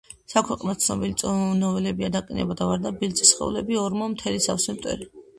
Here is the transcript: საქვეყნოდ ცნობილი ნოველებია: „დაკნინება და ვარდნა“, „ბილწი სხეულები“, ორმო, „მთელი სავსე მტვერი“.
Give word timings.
საქვეყნოდ 0.31 0.79
ცნობილი 0.83 1.17
ნოველებია: 1.63 2.09
„დაკნინება 2.15 2.57
და 2.61 2.69
ვარდნა“, 2.69 2.91
„ბილწი 3.01 3.27
სხეულები“, 3.33 3.77
ორმო, 3.83 4.09
„მთელი 4.15 4.41
სავსე 4.47 4.75
მტვერი“. 4.79 5.09